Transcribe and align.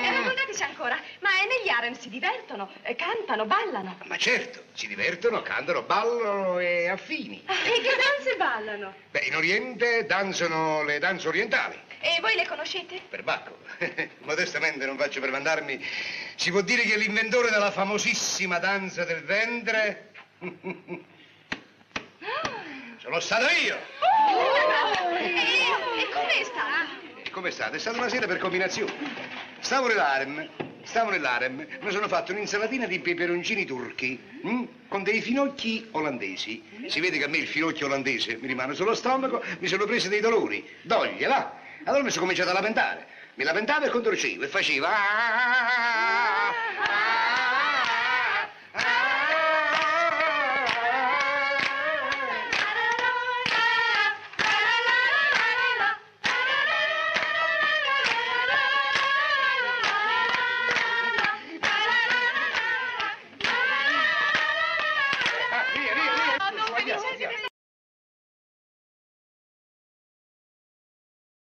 E 0.00 0.10
raccontateci 0.10 0.62
ancora, 0.62 0.98
ma 1.20 1.30
negli 1.42 1.68
harem 1.68 1.94
si 1.98 2.08
divertono, 2.08 2.70
eh, 2.82 2.94
cantano, 2.94 3.44
ballano. 3.46 3.98
Ma 4.04 4.16
certo, 4.16 4.64
si 4.72 4.86
divertono, 4.86 5.42
cantano, 5.42 5.82
ballano 5.82 6.58
e 6.58 6.88
affini. 6.88 7.42
Ah, 7.46 7.54
E 7.54 7.80
che 7.80 7.96
danze 7.96 8.36
ballano? 8.36 8.94
Beh, 9.10 9.20
in 9.20 9.34
Oriente 9.36 10.06
danzano 10.06 10.82
le 10.84 10.98
danze 10.98 11.28
orientali. 11.28 11.78
E 12.00 12.18
voi 12.20 12.36
le 12.36 12.46
conoscete? 12.46 13.00
Per 13.08 13.24
Bacco. 13.24 13.58
Modestamente 14.22 14.86
non 14.86 14.96
faccio 14.96 15.20
per 15.20 15.30
vantarmi. 15.30 15.84
Si 16.36 16.50
può 16.52 16.60
dire 16.60 16.82
che 16.82 16.96
l'inventore 16.96 17.50
della 17.50 17.72
famosissima 17.72 18.58
danza 18.60 19.04
del 19.04 19.24
ventre 19.24 20.12
sono 22.98 23.18
stato 23.20 23.46
io. 23.64 23.76
E, 25.18 26.00
e 26.00 26.08
come 26.12 26.44
sta? 26.44 26.86
E 27.24 27.30
come 27.30 27.50
state? 27.50 27.76
È 27.76 27.80
stata 27.80 27.98
una 27.98 28.08
sera 28.08 28.26
per 28.28 28.38
combinazione. 28.38 28.92
Stavo 29.68 29.86
nell'arem, 29.86 30.48
stavo 30.84 31.10
nell'arem, 31.10 31.66
mi 31.82 31.90
sono 31.90 32.08
fatto 32.08 32.32
un'insalatina 32.32 32.86
di 32.86 33.00
peperoncini 33.00 33.66
turchi 33.66 34.18
mm, 34.46 34.62
con 34.88 35.02
dei 35.02 35.20
finocchi 35.20 35.86
olandesi. 35.90 36.86
Si 36.86 37.00
vede 37.00 37.18
che 37.18 37.24
a 37.24 37.28
me 37.28 37.36
il 37.36 37.46
finocchio 37.46 37.84
olandese 37.84 38.38
mi 38.40 38.46
rimane 38.46 38.74
sullo 38.74 38.94
stomaco, 38.94 39.44
mi 39.58 39.68
sono 39.68 39.84
presi 39.84 40.08
dei 40.08 40.20
dolori, 40.20 40.66
doglie, 40.80 41.26
va. 41.26 41.52
Allora 41.84 42.02
mi 42.02 42.08
sono 42.08 42.22
cominciato 42.22 42.48
a 42.48 42.54
lamentare. 42.54 43.06
Mi 43.34 43.44
lamentavo 43.44 43.84
e 43.84 43.90
contorcevo 43.90 44.44
e 44.44 44.48
facevo... 44.48 44.86
"Ah, 44.86 44.90
ah, 44.90 45.66
ah, 45.66 46.07